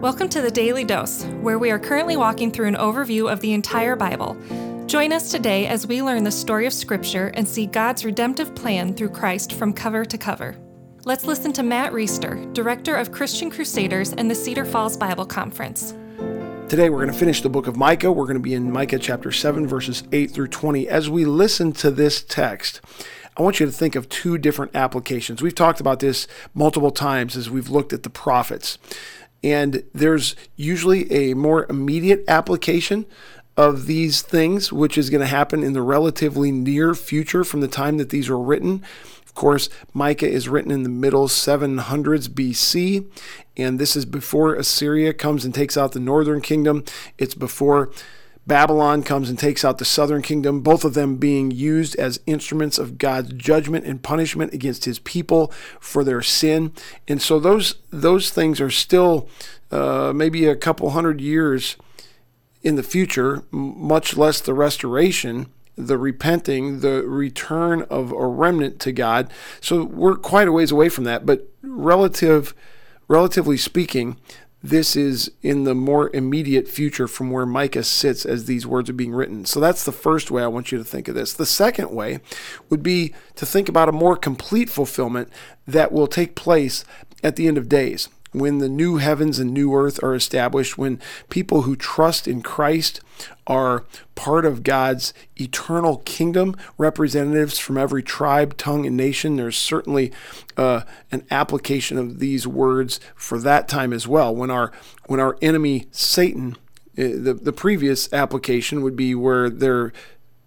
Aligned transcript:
Welcome 0.00 0.28
to 0.28 0.40
the 0.40 0.50
Daily 0.52 0.84
Dose, 0.84 1.24
where 1.40 1.58
we 1.58 1.72
are 1.72 1.78
currently 1.80 2.16
walking 2.16 2.52
through 2.52 2.68
an 2.68 2.76
overview 2.76 3.28
of 3.32 3.40
the 3.40 3.52
entire 3.52 3.96
Bible. 3.96 4.36
Join 4.86 5.12
us 5.12 5.32
today 5.32 5.66
as 5.66 5.88
we 5.88 6.04
learn 6.04 6.22
the 6.22 6.30
story 6.30 6.66
of 6.66 6.72
Scripture 6.72 7.32
and 7.34 7.48
see 7.48 7.66
God's 7.66 8.04
redemptive 8.04 8.54
plan 8.54 8.94
through 8.94 9.08
Christ 9.08 9.54
from 9.54 9.72
cover 9.72 10.04
to 10.04 10.16
cover. 10.16 10.56
Let's 11.04 11.24
listen 11.24 11.52
to 11.54 11.64
Matt 11.64 11.92
Reisetter, 11.92 12.54
Director 12.54 12.94
of 12.94 13.10
Christian 13.10 13.50
Crusaders 13.50 14.12
and 14.12 14.30
the 14.30 14.36
Cedar 14.36 14.64
Falls 14.64 14.96
Bible 14.96 15.26
Conference. 15.26 15.96
Today 16.68 16.90
we're 16.90 16.98
going 16.98 17.12
to 17.12 17.18
finish 17.18 17.42
the 17.42 17.48
book 17.48 17.66
of 17.66 17.76
Micah. 17.76 18.12
We're 18.12 18.26
going 18.26 18.36
to 18.36 18.40
be 18.40 18.54
in 18.54 18.70
Micah 18.70 19.00
chapter 19.00 19.32
7, 19.32 19.66
verses 19.66 20.04
8 20.12 20.30
through 20.30 20.48
20. 20.48 20.88
As 20.88 21.10
we 21.10 21.24
listen 21.24 21.72
to 21.72 21.90
this 21.90 22.22
text, 22.22 22.80
I 23.38 23.42
want 23.42 23.60
you 23.60 23.66
to 23.66 23.72
think 23.72 23.94
of 23.94 24.08
two 24.08 24.36
different 24.36 24.74
applications. 24.74 25.42
We've 25.42 25.54
talked 25.54 25.80
about 25.80 26.00
this 26.00 26.26
multiple 26.54 26.90
times 26.90 27.36
as 27.36 27.48
we've 27.48 27.68
looked 27.68 27.92
at 27.92 28.02
the 28.02 28.10
prophets. 28.10 28.78
And 29.42 29.84
there's 29.94 30.34
usually 30.56 31.10
a 31.12 31.34
more 31.34 31.66
immediate 31.70 32.24
application 32.28 33.06
of 33.56 33.86
these 33.86 34.22
things, 34.22 34.72
which 34.72 34.96
is 34.96 35.10
going 35.10 35.20
to 35.20 35.26
happen 35.26 35.64
in 35.64 35.72
the 35.72 35.82
relatively 35.82 36.52
near 36.52 36.94
future 36.94 37.42
from 37.44 37.60
the 37.60 37.68
time 37.68 37.98
that 37.98 38.10
these 38.10 38.28
were 38.28 38.40
written. 38.40 38.84
Of 39.26 39.34
course, 39.34 39.68
Micah 39.92 40.30
is 40.30 40.48
written 40.48 40.70
in 40.70 40.84
the 40.84 40.88
middle 40.88 41.28
700s 41.28 42.28
BC, 42.28 43.06
and 43.56 43.78
this 43.78 43.96
is 43.96 44.04
before 44.04 44.54
Assyria 44.54 45.12
comes 45.12 45.44
and 45.44 45.54
takes 45.54 45.76
out 45.76 45.92
the 45.92 46.00
northern 46.00 46.40
kingdom. 46.40 46.84
It's 47.18 47.34
before 47.34 47.90
Babylon 48.48 49.02
comes 49.02 49.28
and 49.28 49.38
takes 49.38 49.62
out 49.62 49.76
the 49.76 49.84
southern 49.84 50.22
kingdom, 50.22 50.62
both 50.62 50.82
of 50.82 50.94
them 50.94 51.16
being 51.16 51.50
used 51.50 51.94
as 51.96 52.18
instruments 52.26 52.78
of 52.78 52.96
God's 52.96 53.34
judgment 53.34 53.84
and 53.84 54.02
punishment 54.02 54.54
against 54.54 54.86
his 54.86 54.98
people 54.98 55.52
for 55.78 56.02
their 56.02 56.22
sin. 56.22 56.72
And 57.06 57.20
so 57.20 57.38
those 57.38 57.76
those 57.90 58.30
things 58.30 58.58
are 58.60 58.70
still 58.70 59.28
uh, 59.70 60.12
maybe 60.14 60.46
a 60.46 60.56
couple 60.56 60.90
hundred 60.90 61.20
years 61.20 61.76
in 62.62 62.76
the 62.76 62.82
future, 62.82 63.44
much 63.50 64.16
less 64.16 64.40
the 64.40 64.54
restoration, 64.54 65.48
the 65.76 65.98
repenting, 65.98 66.80
the 66.80 67.02
return 67.02 67.82
of 67.82 68.12
a 68.12 68.26
remnant 68.26 68.80
to 68.80 68.92
God. 68.92 69.30
So 69.60 69.84
we're 69.84 70.16
quite 70.16 70.48
a 70.48 70.52
ways 70.52 70.72
away 70.72 70.88
from 70.88 71.04
that, 71.04 71.26
but 71.26 71.46
relative 71.62 72.54
relatively 73.08 73.56
speaking, 73.56 74.16
this 74.62 74.96
is 74.96 75.30
in 75.42 75.64
the 75.64 75.74
more 75.74 76.10
immediate 76.14 76.68
future 76.68 77.06
from 77.06 77.30
where 77.30 77.46
Micah 77.46 77.84
sits 77.84 78.26
as 78.26 78.46
these 78.46 78.66
words 78.66 78.90
are 78.90 78.94
being 78.94 79.12
written. 79.12 79.44
So 79.44 79.60
that's 79.60 79.84
the 79.84 79.92
first 79.92 80.30
way 80.30 80.42
I 80.42 80.48
want 80.48 80.72
you 80.72 80.78
to 80.78 80.84
think 80.84 81.06
of 81.06 81.14
this. 81.14 81.32
The 81.32 81.46
second 81.46 81.90
way 81.90 82.20
would 82.68 82.82
be 82.82 83.14
to 83.36 83.46
think 83.46 83.68
about 83.68 83.88
a 83.88 83.92
more 83.92 84.16
complete 84.16 84.68
fulfillment 84.68 85.32
that 85.66 85.92
will 85.92 86.08
take 86.08 86.34
place 86.34 86.84
at 87.22 87.36
the 87.36 87.46
end 87.46 87.58
of 87.58 87.68
days 87.68 88.08
when 88.32 88.58
the 88.58 88.68
new 88.68 88.96
heavens 88.96 89.38
and 89.38 89.52
new 89.52 89.74
earth 89.74 90.02
are 90.02 90.14
established, 90.14 90.76
when 90.76 91.00
people 91.28 91.62
who 91.62 91.76
trust 91.76 92.28
in 92.28 92.42
Christ 92.42 93.00
are 93.46 93.84
part 94.14 94.44
of 94.44 94.62
God's 94.62 95.14
eternal 95.36 95.98
kingdom, 95.98 96.54
representatives 96.76 97.58
from 97.58 97.78
every 97.78 98.02
tribe, 98.02 98.56
tongue, 98.56 98.86
and 98.86 98.96
nation. 98.96 99.36
There's 99.36 99.56
certainly 99.56 100.12
uh, 100.56 100.82
an 101.10 101.24
application 101.30 101.98
of 101.98 102.18
these 102.18 102.46
words 102.46 103.00
for 103.16 103.38
that 103.40 103.68
time 103.68 103.92
as 103.92 104.06
well. 104.06 104.34
When 104.34 104.50
our 104.50 104.72
when 105.06 105.20
our 105.20 105.36
enemy 105.40 105.86
Satan, 105.90 106.56
uh, 106.98 107.02
the 107.16 107.38
the 107.40 107.52
previous 107.52 108.12
application 108.12 108.82
would 108.82 108.96
be 108.96 109.14
where 109.14 109.48
they're 109.48 109.92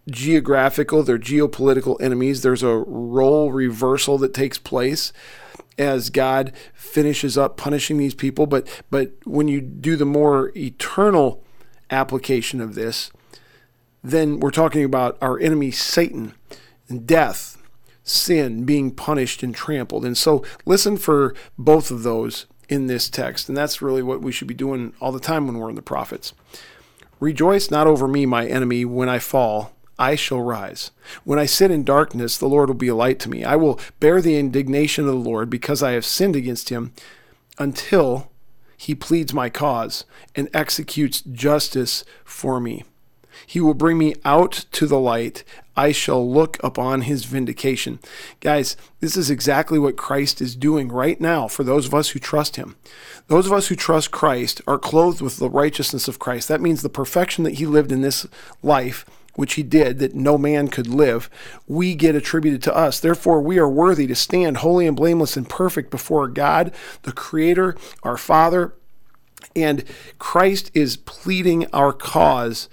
geographical, 0.09 1.03
they're 1.03 1.17
geopolitical 1.17 1.99
enemies. 2.01 2.41
There's 2.41 2.63
a 2.63 2.75
role 2.75 3.51
reversal 3.51 4.17
that 4.19 4.33
takes 4.33 4.57
place 4.57 5.13
as 5.77 6.09
God 6.09 6.51
finishes 6.73 7.37
up 7.37 7.57
punishing 7.57 7.97
these 7.97 8.13
people. 8.13 8.45
But 8.45 8.67
but 8.89 9.11
when 9.25 9.47
you 9.47 9.61
do 9.61 9.95
the 9.95 10.05
more 10.05 10.51
eternal 10.55 11.43
application 11.89 12.61
of 12.61 12.75
this, 12.75 13.11
then 14.03 14.39
we're 14.39 14.51
talking 14.51 14.83
about 14.83 15.17
our 15.21 15.39
enemy 15.39 15.71
Satan 15.71 16.33
and 16.87 17.05
death, 17.07 17.57
sin 18.03 18.65
being 18.65 18.91
punished 18.91 19.43
and 19.43 19.53
trampled. 19.53 20.05
And 20.05 20.17
so 20.17 20.43
listen 20.65 20.97
for 20.97 21.35
both 21.57 21.91
of 21.91 22.03
those 22.03 22.45
in 22.69 22.87
this 22.87 23.09
text. 23.09 23.49
And 23.49 23.57
that's 23.57 23.81
really 23.81 24.01
what 24.01 24.21
we 24.21 24.31
should 24.31 24.47
be 24.47 24.53
doing 24.53 24.93
all 25.01 25.11
the 25.11 25.19
time 25.19 25.45
when 25.45 25.57
we're 25.57 25.69
in 25.69 25.75
the 25.75 25.81
prophets. 25.81 26.33
Rejoice 27.19 27.69
not 27.69 27.85
over 27.85 28.07
me, 28.07 28.25
my 28.25 28.47
enemy, 28.47 28.85
when 28.85 29.09
I 29.09 29.19
fall 29.19 29.73
I 30.01 30.15
shall 30.15 30.41
rise. 30.41 30.89
When 31.25 31.37
I 31.37 31.45
sit 31.45 31.69
in 31.69 31.83
darkness, 31.83 32.35
the 32.35 32.49
Lord 32.49 32.69
will 32.69 32.75
be 32.75 32.87
a 32.87 32.95
light 32.95 33.19
to 33.19 33.29
me. 33.29 33.43
I 33.43 33.55
will 33.55 33.79
bear 33.99 34.19
the 34.19 34.35
indignation 34.35 35.07
of 35.07 35.11
the 35.11 35.29
Lord 35.29 35.47
because 35.47 35.83
I 35.83 35.91
have 35.91 36.05
sinned 36.05 36.35
against 36.35 36.69
him 36.69 36.91
until 37.59 38.31
he 38.75 38.95
pleads 38.95 39.31
my 39.31 39.47
cause 39.47 40.05
and 40.35 40.49
executes 40.55 41.21
justice 41.21 42.03
for 42.25 42.59
me. 42.59 42.83
He 43.45 43.59
will 43.61 43.75
bring 43.75 43.99
me 43.99 44.15
out 44.25 44.65
to 44.71 44.87
the 44.87 44.99
light. 44.99 45.43
I 45.77 45.91
shall 45.91 46.27
look 46.27 46.57
upon 46.63 47.01
his 47.01 47.25
vindication. 47.25 47.99
Guys, 48.39 48.75
this 49.01 49.15
is 49.15 49.29
exactly 49.29 49.77
what 49.77 49.97
Christ 49.97 50.41
is 50.41 50.55
doing 50.55 50.87
right 50.87 51.21
now 51.21 51.47
for 51.47 51.63
those 51.63 51.85
of 51.85 51.93
us 51.93 52.09
who 52.09 52.19
trust 52.19 52.55
him. 52.55 52.75
Those 53.27 53.45
of 53.45 53.53
us 53.53 53.67
who 53.67 53.75
trust 53.75 54.09
Christ 54.09 54.61
are 54.65 54.79
clothed 54.79 55.21
with 55.21 55.37
the 55.37 55.49
righteousness 55.49 56.07
of 56.07 56.17
Christ. 56.17 56.47
That 56.47 56.59
means 56.59 56.81
the 56.81 56.89
perfection 56.89 57.43
that 57.43 57.55
he 57.55 57.67
lived 57.67 57.91
in 57.91 58.01
this 58.01 58.25
life 58.63 59.05
which 59.35 59.53
he 59.53 59.63
did, 59.63 59.99
that 59.99 60.15
no 60.15 60.37
man 60.37 60.67
could 60.67 60.87
live, 60.87 61.29
we 61.67 61.95
get 61.95 62.15
attributed 62.15 62.61
to 62.63 62.75
us. 62.75 62.99
Therefore, 62.99 63.41
we 63.41 63.57
are 63.57 63.69
worthy 63.69 64.07
to 64.07 64.15
stand 64.15 64.57
holy 64.57 64.85
and 64.85 64.95
blameless 64.95 65.37
and 65.37 65.47
perfect 65.47 65.89
before 65.89 66.27
God, 66.27 66.73
the 67.03 67.11
Creator, 67.11 67.75
our 68.03 68.17
Father. 68.17 68.73
And 69.55 69.83
Christ 70.19 70.71
is 70.73 70.97
pleading 70.97 71.67
our 71.73 71.93
cause 71.93 72.69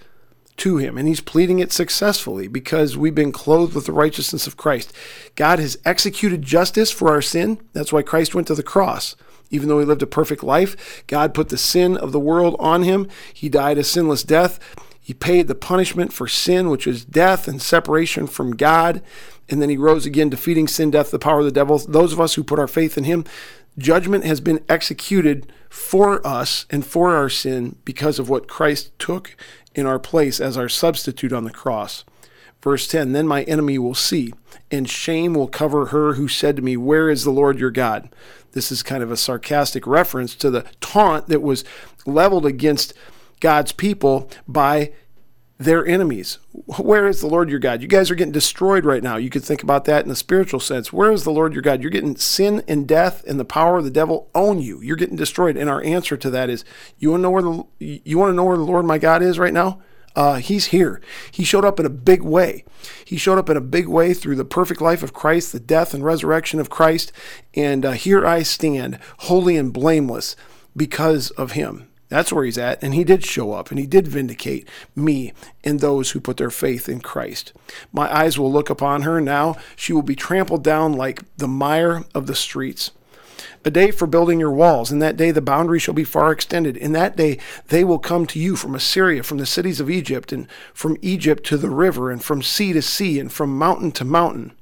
to 0.58 0.76
him, 0.76 0.98
and 0.98 1.06
he's 1.06 1.20
pleading 1.20 1.60
it 1.60 1.72
successfully 1.72 2.48
because 2.48 2.96
we've 2.96 3.14
been 3.14 3.32
clothed 3.32 3.75
with 3.75 3.86
the 3.86 3.92
righteousness 3.92 4.46
of 4.46 4.56
Christ. 4.56 4.92
God 5.36 5.60
has 5.60 5.78
executed 5.84 6.42
justice 6.42 6.90
for 6.90 7.10
our 7.10 7.22
sin. 7.22 7.60
That's 7.72 7.92
why 7.92 8.02
Christ 8.02 8.34
went 8.34 8.48
to 8.48 8.56
the 8.56 8.62
cross. 8.62 9.14
Even 9.50 9.69
though 9.69 9.78
he 9.78 9.86
lived 9.86 10.02
a 10.02 10.06
perfect 10.06 10.42
life, 10.42 11.04
God 11.06 11.32
put 11.32 11.48
the 11.48 11.56
sin 11.56 11.96
of 11.96 12.12
the 12.12 12.20
world 12.20 12.56
on 12.58 12.82
him. 12.82 13.08
He 13.32 13.48
died 13.48 13.78
a 13.78 13.84
sinless 13.84 14.22
death 14.22 14.58
he 15.08 15.14
paid 15.14 15.48
the 15.48 15.54
punishment 15.54 16.12
for 16.12 16.28
sin, 16.28 16.69
which 16.69 16.86
is 16.86 17.02
death 17.02 17.48
and 17.48 17.62
separation 17.62 18.26
from 18.26 18.54
God. 18.54 19.00
And 19.48 19.62
then 19.62 19.70
he 19.70 19.78
rose 19.78 20.04
again, 20.04 20.28
defeating 20.28 20.69
sin, 20.69 20.91
death, 20.91 21.10
the 21.10 21.19
power 21.19 21.38
of 21.38 21.46
the 21.46 21.50
devil. 21.50 21.78
Those 21.78 22.12
of 22.12 22.20
us 22.20 22.34
who 22.34 22.44
put 22.44 22.58
our 22.58 22.69
faith 22.69 22.98
in 22.98 23.04
him, 23.04 23.24
judgment 23.78 24.24
has 24.24 24.42
been 24.42 24.62
executed 24.69 25.50
for 25.70 26.20
us 26.26 26.66
and 26.69 26.84
for 26.84 27.16
our 27.16 27.30
sin 27.30 27.76
because 27.86 28.19
of 28.19 28.28
what 28.28 28.48
Christ 28.48 28.91
took 28.98 29.34
in 29.74 29.86
our 29.86 29.98
place 29.98 30.41
as 30.42 30.58
our 30.58 30.69
substitute 30.69 31.32
on 31.32 31.44
the 31.44 31.50
cross. 31.50 32.04
Verse 32.60 32.86
10 32.86 33.12
Then 33.12 33.26
my 33.26 33.44
enemy 33.44 33.78
will 33.78 33.94
see, 33.94 34.34
and 34.70 34.90
shame 34.90 35.32
will 35.32 35.48
cover 35.48 35.86
her 35.86 36.12
who 36.16 36.28
said 36.28 36.54
to 36.56 36.62
me, 36.62 36.76
Where 36.76 37.08
is 37.08 37.25
the 37.25 37.30
Lord 37.30 37.58
your 37.58 37.70
God? 37.70 38.10
This 38.52 38.70
is 38.70 38.82
kind 38.82 39.02
of 39.02 39.10
a 39.10 39.16
sarcastic 39.16 39.86
reference 39.86 40.34
to 40.34 40.50
the 40.50 40.66
taunt 40.82 41.28
that 41.28 41.40
was 41.40 41.64
leveled 42.04 42.44
against 42.44 42.92
God's 43.41 43.72
people 43.72 44.31
by 44.47 44.93
their 45.59 45.84
enemies. 45.84 46.38
Where 46.78 47.09
is 47.09 47.21
the 47.21 47.26
Lord 47.26 47.50
your 47.50 47.59
God? 47.59 47.82
You 47.82 47.88
guys 47.88 48.10
are 48.10 48.15
getting 48.15 48.32
destroyed 48.32 48.84
right 48.84 49.03
now. 49.03 49.16
You 49.16 49.28
could 49.28 49.44
think 49.44 49.62
about 49.62 49.87
that 49.87 50.04
in 50.04 50.09
the 50.09 50.15
spiritual 50.15 50.60
sense. 50.60 50.93
Where 50.93 51.10
is 51.10 51.25
the 51.25 51.32
Lord 51.32 51.53
your 51.53 51.62
God? 51.62 51.82
You're 51.82 51.91
getting 51.91 52.16
sin 52.16 52.62
and 52.69 52.87
death 52.87 53.25
and 53.26 53.41
the 53.41 53.44
power 53.44 53.78
of 53.78 53.84
the 53.84 53.91
devil 53.91 54.31
own 54.37 54.60
you. 54.60 54.81
You're 54.81 54.97
getting 54.97 55.16
destroyed. 55.16 55.56
And 55.56 55.69
our 55.69 55.82
answer 55.82 56.16
to 56.16 56.31
that 56.31 56.49
is, 56.49 56.65
you 56.99 57.10
want 57.10 57.21
to 57.21 57.22
know 57.22 57.31
where 57.31 57.43
the 57.43 57.65
you 57.81 58.19
want 58.19 58.31
to 58.31 58.34
know 58.34 58.44
where 58.44 58.56
the 58.56 58.62
Lord 58.62 58.84
my 58.84 58.99
God 58.99 59.21
is 59.21 59.38
right 59.38 59.53
now? 59.53 59.82
Uh, 60.15 60.37
he's 60.37 60.66
here. 60.66 61.00
He 61.31 61.44
showed 61.44 61.65
up 61.65 61.78
in 61.78 61.87
a 61.87 61.91
big 61.91 62.22
way. 62.22 62.65
He 63.05 63.16
showed 63.16 63.38
up 63.38 63.50
in 63.50 63.56
a 63.56 63.60
big 63.60 63.87
way 63.87 64.15
through 64.15 64.37
the 64.37 64.44
perfect 64.44 64.81
life 64.81 65.03
of 65.03 65.12
Christ, 65.12 65.53
the 65.53 65.60
death 65.60 65.94
and 65.94 66.05
resurrection 66.05 66.59
of 66.60 66.70
Christ. 66.70 67.12
And 67.55 67.84
uh, 67.84 67.93
here 67.93 68.26
I 68.26 68.43
stand, 68.43 68.99
holy 69.19 69.56
and 69.56 69.72
blameless 69.72 70.34
because 70.76 71.31
of 71.31 71.53
him. 71.53 71.88
That's 72.08 72.32
where 72.32 72.44
he's 72.44 72.58
at. 72.58 72.82
And 72.82 72.94
he 72.94 73.05
did 73.05 73.25
show 73.25 73.52
up 73.52 73.70
and 73.70 73.78
he 73.78 73.87
did 73.87 74.08
vindicate 74.08 74.66
me 74.96 75.32
and 75.62 75.81
those 75.81 76.10
who 76.10 76.20
put 76.20 76.37
their 76.38 76.50
faith 76.50 76.88
in 76.88 77.00
Christ. 77.00 77.52
My 77.93 78.12
eyes 78.14 78.38
will 78.38 78.50
look 78.50 78.70
upon 78.70 79.02
her 79.02 79.20
now. 79.20 79.56
She 79.76 79.93
will 79.93 80.02
be 80.02 80.16
trampled 80.16 80.64
down 80.64 80.93
like 80.93 81.22
the 81.37 81.49
mire 81.49 82.05
of 82.14 82.26
the 82.26 82.34
streets. 82.34 82.93
A 83.64 83.70
day 83.70 83.90
for 83.90 84.06
building 84.06 84.40
your 84.40 84.52
walls. 84.52 84.90
In 84.90 85.00
that 85.00 85.16
day, 85.16 85.31
the 85.31 85.43
boundary 85.43 85.78
shall 85.78 85.94
be 85.94 86.05
far 86.05 86.32
extended. 86.32 86.76
In 86.76 86.93
that 86.93 87.16
day, 87.16 87.38
they 87.69 87.84
will 87.84 87.99
come 87.99 88.25
to 88.26 88.38
you 88.38 88.56
from 88.56 88.75
Assyria, 88.75 89.22
from 89.22 89.38
the 89.38 89.46
cities 89.46 89.78
of 89.78 89.90
Egypt, 89.90 90.32
and 90.32 90.46
from 90.72 90.96
Egypt 91.02 91.44
to 91.46 91.56
the 91.58 91.69
river, 91.69 92.10
and 92.10 92.22
from 92.22 92.43
sea 92.43 92.72
to 92.72 92.81
sea, 92.81 93.20
and 93.20 93.31
from 93.31 93.58
mountain 93.58 93.93
to 93.93 94.05
mountain 94.05 94.52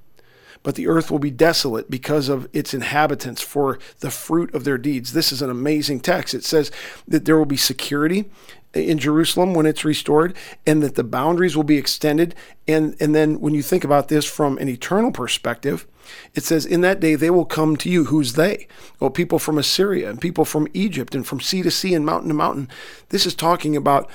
but 0.63 0.75
the 0.75 0.87
earth 0.87 1.11
will 1.11 1.19
be 1.19 1.31
desolate 1.31 1.91
because 1.91 2.29
of 2.29 2.49
its 2.53 2.75
inhabitants 2.75 3.43
for 3.43 3.79
the 4.01 4.11
fruit 4.11 4.55
of 4.55 4.65
their 4.65 4.79
deeds. 4.79 5.13
This 5.13 5.33
is 5.33 5.43
an 5.43 5.51
amazing 5.51 6.01
text. 6.01 6.35
It 6.35 6.45
says 6.45 6.71
that 7.07 7.25
there 7.25 7.39
will 7.39 7.45
be 7.45 7.57
security 7.57 8.31
in 8.75 8.99
Jerusalem 8.99 9.55
when 9.55 9.67
it's 9.67 9.85
restored 9.85 10.37
and 10.67 10.83
that 10.83 10.97
the 10.97 11.05
boundaries 11.05 11.57
will 11.57 11.65
be 11.65 11.79
extended 11.79 12.35
and 12.69 12.95
and 13.01 13.15
then 13.15 13.41
when 13.41 13.55
you 13.55 13.63
think 13.63 13.85
about 13.85 14.09
this 14.09 14.27
from 14.27 14.59
an 14.59 14.69
eternal 14.69 15.11
perspective 15.11 15.87
It 16.35 16.45
says, 16.45 16.67
In 16.67 16.81
that 16.83 17.01
day 17.01 17.15
they 17.15 17.31
will 17.31 17.45
come 17.45 17.77
to 17.77 17.91
you. 17.91 18.05
Who's 18.07 18.35
they? 18.35 18.67
Well, 19.01 19.11
people 19.11 19.39
from 19.39 19.59
Assyria 19.59 20.11
and 20.11 20.21
people 20.21 20.45
from 20.45 20.69
Egypt 20.73 21.15
and 21.15 21.27
from 21.27 21.41
sea 21.41 21.63
to 21.63 21.71
sea 21.71 21.95
and 21.95 22.05
mountain 22.05 22.29
to 22.29 22.35
mountain. 22.35 22.69
This 23.09 23.27
is 23.27 23.35
talking 23.35 23.77
about 23.77 24.11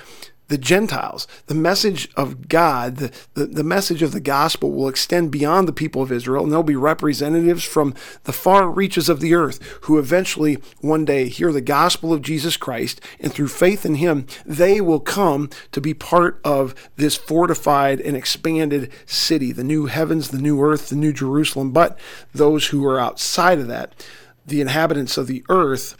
the 0.51 0.57
Gentiles. 0.57 1.27
The 1.47 1.55
message 1.55 2.09
of 2.15 2.49
God, 2.49 2.97
the, 2.97 3.11
the, 3.35 3.45
the, 3.45 3.63
message 3.63 4.01
of 4.01 4.11
the 4.11 4.19
gospel 4.19 4.71
will 4.71 4.89
extend 4.89 5.31
beyond 5.31 5.65
the 5.65 5.73
people 5.73 6.01
of 6.01 6.11
Israel, 6.11 6.43
and 6.43 6.51
there'll 6.51 6.61
be 6.61 6.75
representatives 6.75 7.63
from 7.63 7.95
the 8.25 8.33
far 8.33 8.69
reaches 8.69 9.07
of 9.07 9.21
the 9.21 9.33
earth 9.33 9.61
who 9.83 9.97
eventually 9.97 10.57
one 10.81 11.05
day 11.05 11.29
hear 11.29 11.53
the 11.53 11.61
gospel 11.61 12.11
of 12.11 12.21
Jesus 12.21 12.57
Christ, 12.57 12.99
and 13.21 13.33
through 13.33 13.47
faith 13.47 13.85
in 13.85 13.95
Him, 13.95 14.27
they 14.45 14.81
will 14.81 14.99
come 14.99 15.49
to 15.71 15.79
be 15.79 15.93
part 15.93 16.41
of 16.43 16.75
this 16.97 17.15
fortified 17.15 18.01
and 18.01 18.17
expanded 18.17 18.91
city, 19.05 19.53
the 19.53 19.63
new 19.63 19.85
heavens, 19.85 20.29
the 20.29 20.41
new 20.41 20.61
earth, 20.61 20.89
the 20.89 20.97
new 20.97 21.13
Jerusalem. 21.13 21.71
But 21.71 21.97
those 22.33 22.67
who 22.67 22.85
are 22.85 22.99
outside 22.99 23.59
of 23.59 23.69
that, 23.69 24.05
the 24.45 24.59
inhabitants 24.59 25.17
of 25.17 25.27
the 25.27 25.45
earth, 25.47 25.95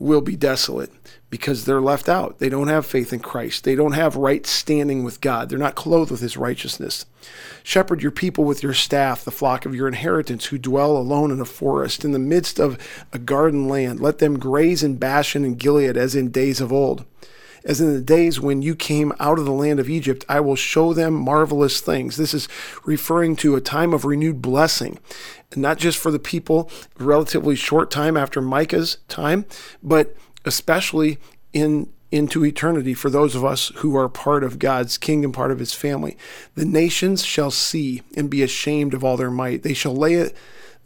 will 0.00 0.22
be 0.22 0.34
desolate 0.34 0.90
because 1.28 1.64
they're 1.64 1.80
left 1.80 2.08
out. 2.08 2.38
They 2.38 2.48
don't 2.48 2.68
have 2.68 2.86
faith 2.86 3.12
in 3.12 3.20
Christ. 3.20 3.62
They 3.62 3.76
don't 3.76 3.92
have 3.92 4.16
right 4.16 4.44
standing 4.46 5.04
with 5.04 5.20
God. 5.20 5.48
They're 5.48 5.58
not 5.58 5.76
clothed 5.76 6.10
with 6.10 6.20
his 6.20 6.36
righteousness. 6.36 7.06
Shepherd 7.62 8.02
your 8.02 8.10
people 8.10 8.44
with 8.44 8.62
your 8.62 8.72
staff, 8.72 9.22
the 9.22 9.30
flock 9.30 9.66
of 9.66 9.74
your 9.74 9.86
inheritance, 9.86 10.46
who 10.46 10.58
dwell 10.58 10.96
alone 10.96 11.30
in 11.30 11.40
a 11.40 11.44
forest, 11.44 12.04
in 12.04 12.12
the 12.12 12.18
midst 12.18 12.58
of 12.58 12.78
a 13.12 13.18
garden 13.18 13.68
land. 13.68 14.00
Let 14.00 14.18
them 14.18 14.38
graze 14.38 14.82
in 14.82 14.96
Bashan 14.96 15.44
and 15.44 15.58
Gilead 15.58 15.96
as 15.96 16.16
in 16.16 16.30
days 16.30 16.60
of 16.60 16.72
old. 16.72 17.04
As 17.64 17.80
in 17.80 17.92
the 17.92 18.00
days 18.00 18.40
when 18.40 18.62
you 18.62 18.74
came 18.74 19.12
out 19.20 19.38
of 19.38 19.44
the 19.44 19.52
land 19.52 19.80
of 19.80 19.88
Egypt, 19.88 20.24
I 20.28 20.40
will 20.40 20.56
show 20.56 20.92
them 20.92 21.14
marvelous 21.14 21.80
things. 21.80 22.16
This 22.16 22.34
is 22.34 22.48
referring 22.84 23.36
to 23.36 23.56
a 23.56 23.60
time 23.60 23.92
of 23.92 24.04
renewed 24.04 24.40
blessing, 24.40 24.98
not 25.54 25.78
just 25.78 25.98
for 25.98 26.10
the 26.10 26.18
people, 26.18 26.70
relatively 26.98 27.56
short 27.56 27.90
time 27.90 28.16
after 28.16 28.40
Micah's 28.40 28.98
time, 29.08 29.44
but 29.82 30.16
especially 30.44 31.18
in 31.52 31.88
into 32.12 32.44
eternity 32.44 32.92
for 32.92 33.08
those 33.08 33.36
of 33.36 33.44
us 33.44 33.70
who 33.76 33.96
are 33.96 34.08
part 34.08 34.42
of 34.42 34.58
God's 34.58 34.98
kingdom, 34.98 35.30
part 35.30 35.52
of 35.52 35.60
his 35.60 35.72
family. 35.72 36.16
The 36.56 36.64
nations 36.64 37.24
shall 37.24 37.52
see 37.52 38.02
and 38.16 38.28
be 38.28 38.42
ashamed 38.42 38.94
of 38.94 39.04
all 39.04 39.16
their 39.16 39.30
might. 39.30 39.62
They 39.62 39.74
shall 39.74 39.94
lay 39.94 40.14
it 40.14 40.34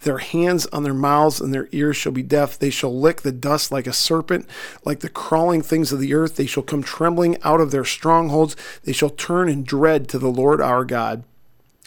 their 0.05 0.19
hands 0.19 0.67
on 0.67 0.83
their 0.83 0.95
mouths 0.95 1.41
and 1.41 1.53
their 1.53 1.69
ears 1.73 1.97
shall 1.97 2.13
be 2.13 2.23
deaf. 2.23 2.59
They 2.59 2.71
shall 2.71 2.99
lick 2.99 3.23
the 3.23 3.33
dust 3.33 3.73
like 3.73 3.87
a 3.87 3.93
serpent, 3.93 4.49
like 4.85 5.01
the 5.01 5.09
crawling 5.09 5.63
things 5.63 5.93
of 5.93 6.01
the 6.01 6.15
earth. 6.15 6.37
They 6.37 6.47
shall 6.47 6.63
come 6.63 6.83
trembling 6.83 7.37
out 7.43 7.61
of 7.61 7.71
their 7.71 7.85
strongholds. 7.85 8.57
They 8.85 8.93
shall 8.93 9.11
turn 9.11 9.49
in 9.49 9.65
dread 9.65 10.09
to 10.11 10.19
the 10.19 10.31
Lord 10.31 10.61
our 10.61 10.85
God 10.85 11.25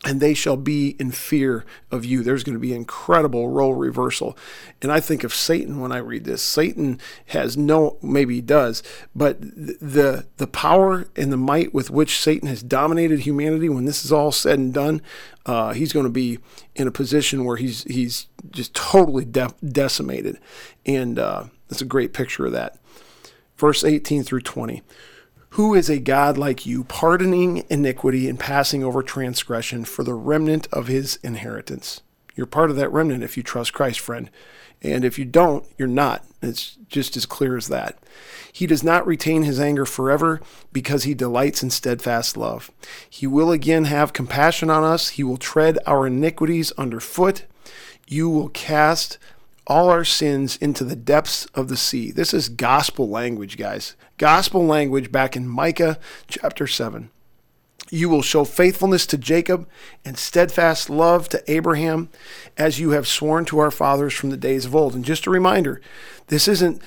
and 0.05 0.21
they 0.21 0.33
shall 0.33 0.57
be 0.57 0.95
in 0.99 1.11
fear 1.11 1.65
of 1.91 2.05
you. 2.05 2.21
There's 2.21 2.44
going 2.44 2.55
to 2.55 2.59
be 2.59 2.73
incredible 2.73 3.49
role 3.49 3.73
reversal. 3.73 4.38
And 4.81 4.91
I 4.91 4.99
think 4.99 5.23
of 5.23 5.33
Satan 5.33 5.79
when 5.79 5.91
I 5.91 5.97
read 5.97 6.23
this. 6.23 6.41
Satan 6.41 6.99
has 7.27 7.57
no, 7.57 7.97
maybe 8.01 8.35
he 8.35 8.41
does, 8.41 8.83
but 9.15 9.41
the 9.41 10.27
the 10.38 10.47
power 10.47 11.07
and 11.15 11.33
the 11.33 11.38
might 11.38 11.73
with 11.73 11.89
which 11.89 12.19
Satan 12.19 12.47
has 12.47 12.61
dominated 12.61 13.21
humanity, 13.21 13.69
when 13.69 13.85
this 13.85 14.05
is 14.05 14.11
all 14.11 14.31
said 14.31 14.59
and 14.59 14.73
done, 14.73 15.01
uh, 15.47 15.73
he's 15.73 15.94
going 15.94 16.05
to 16.05 16.11
be 16.11 16.38
in 16.75 16.88
a 16.88 16.91
position 16.91 17.44
where 17.44 17.57
he's 17.57 17.83
he's 17.85 18.27
just 18.51 18.75
totally 18.75 19.25
de- 19.25 19.53
decimated. 19.67 20.38
And 20.85 21.17
uh, 21.17 21.45
that's 21.69 21.81
a 21.81 21.85
great 21.85 22.13
picture 22.13 22.45
of 22.45 22.51
that. 22.51 22.77
Verse 23.57 23.83
18 23.83 24.23
through 24.23 24.41
20. 24.41 24.83
Who 25.51 25.73
is 25.73 25.89
a 25.89 25.99
God 25.99 26.38
like 26.38 26.65
you, 26.65 26.83
pardoning 26.83 27.63
iniquity 27.69 28.29
and 28.29 28.39
passing 28.39 28.83
over 28.83 29.01
transgression 29.01 29.85
for 29.85 30.03
the 30.03 30.13
remnant 30.13 30.67
of 30.71 30.88
his 30.88 31.17
inheritance? 31.23 32.01
You're 32.35 32.45
part 32.45 32.69
of 32.69 32.75
that 32.75 32.91
remnant 32.91 33.23
if 33.23 33.38
you 33.38 33.44
trust 33.44 33.73
Christ, 33.73 33.99
friend. 33.99 34.29
And 34.83 35.03
if 35.03 35.17
you 35.17 35.25
don't, 35.25 35.65
you're 35.77 35.88
not. 35.88 36.23
It's 36.41 36.77
just 36.88 37.17
as 37.17 37.25
clear 37.25 37.57
as 37.57 37.67
that. 37.69 37.97
He 38.53 38.67
does 38.67 38.83
not 38.83 39.07
retain 39.07 39.44
his 39.44 39.59
anger 39.59 39.85
forever 39.85 40.41
because 40.71 41.03
he 41.03 41.15
delights 41.15 41.63
in 41.63 41.71
steadfast 41.71 42.38
love. 42.38 42.69
He 43.09 43.25
will 43.25 43.51
again 43.51 43.85
have 43.85 44.13
compassion 44.13 44.69
on 44.69 44.83
us. 44.83 45.09
He 45.09 45.23
will 45.23 45.38
tread 45.38 45.79
our 45.88 46.05
iniquities 46.05 46.71
underfoot. 46.73 47.45
You 48.07 48.29
will 48.29 48.49
cast 48.49 49.17
all 49.68 49.90
our 49.90 50.06
sins 50.06 50.58
into 50.58 50.84
the 50.84 50.96
depths 50.96 51.46
of 51.54 51.68
the 51.68 51.78
sea. 51.78 52.12
This 52.12 52.34
is 52.34 52.50
gospel 52.50 53.10
language, 53.10 53.58
guys. 53.58 53.96
Gospel 54.18 54.66
language 54.66 55.12
back 55.12 55.36
in 55.36 55.48
Micah 55.48 56.00
chapter 56.28 56.66
7. 56.66 57.10
You 57.90 58.10
will 58.10 58.22
show 58.22 58.44
faithfulness 58.44 59.06
to 59.08 59.18
Jacob 59.18 59.68
and 60.04 60.18
steadfast 60.18 60.90
love 60.90 61.30
to 61.30 61.52
Abraham, 61.52 62.10
as 62.58 62.80
you 62.80 62.92
have 62.92 63.08
sworn 63.08 63.46
to 63.46 63.60
our 63.60 63.72
fathers 63.72 64.14
from 64.14 64.30
the 64.30 64.38
days 64.38 64.66
of 64.66 64.75
old. 64.75 64.96
And 64.96 65.06
just 65.06 65.28
a 65.28 65.30
reminder 65.30 65.81
this 66.28 66.48
isn't 66.48 66.81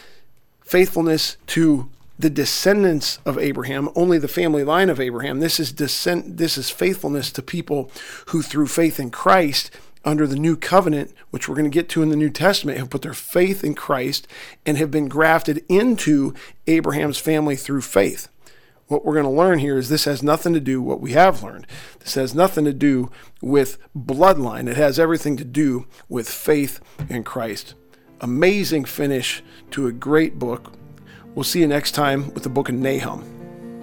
faithfulness 0.62 1.36
to 1.48 1.88
the 2.18 2.30
descendants 2.30 3.18
of 3.24 3.38
Abraham, 3.38 3.88
only 3.94 4.18
the 4.18 4.28
family 4.28 4.62
line 4.62 4.90
of 4.90 5.00
Abraham. 5.00 5.40
This 5.40 5.58
is 5.58 5.72
descent, 5.72 6.36
this 6.36 6.58
is 6.58 6.68
faithfulness 6.68 7.32
to 7.32 7.42
people 7.42 7.90
who 8.26 8.42
through 8.42 8.66
faith 8.66 9.00
in 9.00 9.10
Christ 9.10 9.70
under 10.04 10.26
the 10.26 10.36
new 10.36 10.56
covenant, 10.56 11.12
which 11.30 11.48
we're 11.48 11.54
going 11.54 11.70
to 11.70 11.74
get 11.74 11.88
to 11.90 12.02
in 12.02 12.08
the 12.08 12.16
New 12.16 12.30
Testament, 12.30 12.78
have 12.78 12.90
put 12.90 13.02
their 13.02 13.12
faith 13.12 13.62
in 13.62 13.74
Christ 13.74 14.26
and 14.64 14.78
have 14.78 14.90
been 14.90 15.08
grafted 15.08 15.64
into 15.68 16.34
Abraham's 16.66 17.18
family 17.18 17.56
through 17.56 17.82
faith. 17.82 18.28
What 18.86 19.04
we're 19.04 19.14
going 19.14 19.24
to 19.24 19.30
learn 19.30 19.60
here 19.60 19.78
is 19.78 19.88
this 19.88 20.04
has 20.04 20.22
nothing 20.22 20.52
to 20.52 20.60
do 20.60 20.82
what 20.82 21.00
we 21.00 21.12
have 21.12 21.44
learned. 21.44 21.66
This 22.00 22.14
has 22.14 22.34
nothing 22.34 22.64
to 22.64 22.72
do 22.72 23.10
with 23.40 23.78
bloodline. 23.96 24.68
It 24.68 24.76
has 24.76 24.98
everything 24.98 25.36
to 25.36 25.44
do 25.44 25.86
with 26.08 26.28
faith 26.28 26.80
in 27.08 27.22
Christ. 27.22 27.74
Amazing 28.20 28.86
finish 28.86 29.44
to 29.70 29.86
a 29.86 29.92
great 29.92 30.38
book. 30.38 30.72
We'll 31.34 31.44
see 31.44 31.60
you 31.60 31.68
next 31.68 31.92
time 31.92 32.34
with 32.34 32.42
the 32.42 32.48
book 32.48 32.68
of 32.68 32.74
Nahum. 32.74 33.39